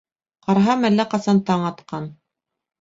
Ҡараһам, 0.47 0.87
әллә 0.89 1.07
ҡасан 1.13 1.43
таң 1.53 1.71
атҡан. 1.73 2.13